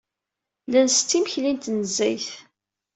[0.71, 2.27] La nsett imekli n tnezzayt.